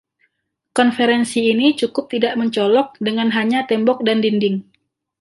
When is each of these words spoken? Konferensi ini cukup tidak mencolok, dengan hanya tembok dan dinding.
Konferensi 0.77 1.39
ini 1.53 1.67
cukup 1.81 2.05
tidak 2.13 2.33
mencolok, 2.39 2.87
dengan 3.07 3.29
hanya 3.37 3.59
tembok 3.69 3.97
dan 4.07 4.17
dinding. 4.25 4.57